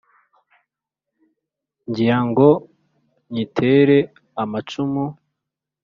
[1.89, 2.49] Ngira ngo
[3.31, 3.97] nyitere
[4.43, 5.05] amacumu